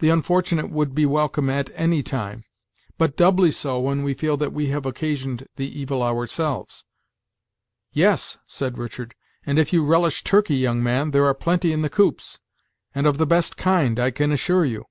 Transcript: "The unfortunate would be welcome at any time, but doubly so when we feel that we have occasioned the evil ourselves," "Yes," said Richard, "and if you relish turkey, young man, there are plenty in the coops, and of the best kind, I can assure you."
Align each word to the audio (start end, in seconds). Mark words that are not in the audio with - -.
"The 0.00 0.08
unfortunate 0.10 0.70
would 0.70 0.92
be 0.92 1.06
welcome 1.06 1.48
at 1.48 1.70
any 1.74 2.02
time, 2.02 2.42
but 2.98 3.16
doubly 3.16 3.52
so 3.52 3.78
when 3.78 4.02
we 4.02 4.12
feel 4.12 4.36
that 4.38 4.52
we 4.52 4.70
have 4.70 4.84
occasioned 4.84 5.46
the 5.54 5.68
evil 5.68 6.02
ourselves," 6.02 6.84
"Yes," 7.92 8.38
said 8.48 8.76
Richard, 8.76 9.14
"and 9.44 9.56
if 9.56 9.72
you 9.72 9.84
relish 9.86 10.24
turkey, 10.24 10.56
young 10.56 10.82
man, 10.82 11.12
there 11.12 11.26
are 11.26 11.32
plenty 11.32 11.72
in 11.72 11.82
the 11.82 11.88
coops, 11.88 12.40
and 12.92 13.06
of 13.06 13.18
the 13.18 13.24
best 13.26 13.56
kind, 13.56 14.00
I 14.00 14.10
can 14.10 14.32
assure 14.32 14.64
you." 14.64 14.84